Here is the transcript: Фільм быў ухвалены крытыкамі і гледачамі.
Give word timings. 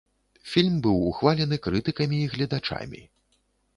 Фільм 0.53 0.79
быў 0.87 0.97
ухвалены 1.11 1.59
крытыкамі 1.67 2.17
і 2.25 2.31
гледачамі. 2.35 3.01